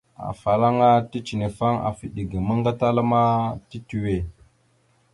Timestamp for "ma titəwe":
3.11-4.15